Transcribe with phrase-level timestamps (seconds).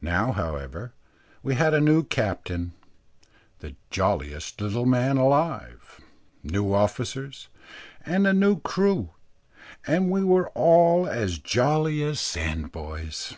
[0.00, 0.94] Now, however,
[1.42, 2.74] we had a new captain,
[3.58, 6.00] the jolliest little man alive;
[6.44, 7.48] new officers,
[8.02, 9.10] and a new crew,
[9.84, 13.34] and we were all as jolly as sandboys.